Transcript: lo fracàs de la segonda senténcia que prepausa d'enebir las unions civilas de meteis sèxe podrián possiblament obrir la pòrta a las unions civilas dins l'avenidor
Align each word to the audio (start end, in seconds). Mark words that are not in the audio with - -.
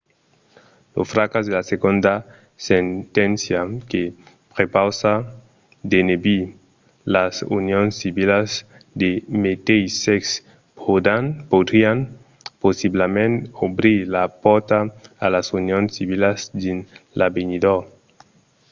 lo 0.95 1.01
fracàs 1.11 1.43
de 1.47 1.53
la 1.59 1.63
segonda 1.71 2.13
senténcia 2.67 3.61
que 3.91 4.01
prepausa 4.55 5.13
d'enebir 5.89 6.43
las 7.15 7.33
unions 7.59 7.91
civilas 8.01 8.49
de 9.01 9.09
meteis 9.43 9.91
sèxe 10.05 10.33
podrián 11.51 11.97
possiblament 12.63 13.35
obrir 13.67 13.99
la 14.15 14.23
pòrta 14.43 14.77
a 15.25 15.27
las 15.35 15.47
unions 15.59 15.89
civilas 15.97 16.39
dins 16.63 16.83
l'avenidor 17.17 17.79